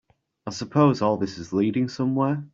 I 0.47 0.49
suppose 0.49 1.03
all 1.03 1.17
this 1.17 1.37
is 1.37 1.53
leading 1.53 1.87
somewhere? 1.87 2.43